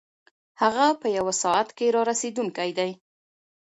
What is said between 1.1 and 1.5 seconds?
یوه